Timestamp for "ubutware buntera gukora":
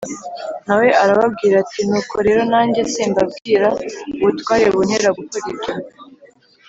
4.21-5.45